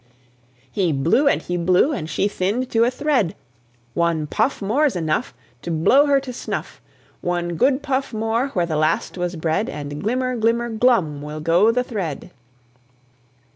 He 0.71 0.91
blew 0.91 1.27
and 1.27 1.43
he 1.43 1.57
blew, 1.57 1.93
and 1.93 2.09
she 2.09 2.27
thinned 2.27 2.71
to 2.71 2.83
a 2.85 2.89
thread. 2.89 3.35
"One 3.93 4.25
puff 4.25 4.59
More's 4.59 4.95
enough 4.95 5.35
To 5.61 5.69
blow 5.69 6.07
her 6.07 6.19
to 6.21 6.33
snuff! 6.33 6.81
One 7.21 7.49
good 7.55 7.83
puff 7.83 8.11
more 8.11 8.47
where 8.55 8.65
the 8.65 8.77
last 8.77 9.15
was 9.15 9.35
bred, 9.35 9.69
And 9.69 10.01
glimmer, 10.01 10.35
glimmer, 10.35 10.69
glum 10.69 11.21
will 11.21 11.39
go 11.39 11.69
the 11.71 11.83
thread." 11.83 12.31